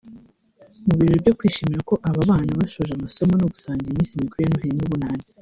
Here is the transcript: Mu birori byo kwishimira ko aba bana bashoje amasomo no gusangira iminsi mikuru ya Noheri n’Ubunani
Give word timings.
Mu 0.85 0.93
birori 0.97 1.23
byo 1.23 1.33
kwishimira 1.37 1.81
ko 1.89 1.95
aba 2.09 2.21
bana 2.29 2.51
bashoje 2.59 2.91
amasomo 2.93 3.33
no 3.37 3.47
gusangira 3.53 3.91
iminsi 3.91 4.21
mikuru 4.21 4.41
ya 4.43 4.51
Noheri 4.51 4.77
n’Ubunani 4.77 5.25